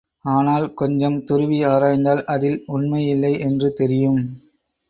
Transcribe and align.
ஆனால் 0.25 0.65
கொஞ்சம் 0.73 1.23
துருவி 1.23 1.63
ஆராய்ந்தால் 1.63 2.23
அதில் 2.25 2.63
உண்மையில்லை 2.67 3.39
என்று 3.39 3.73
தெரியும். 3.73 4.21